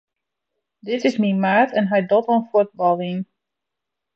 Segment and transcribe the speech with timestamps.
[0.89, 3.21] Dit is myn maat en hy docht oan fuotbaljen.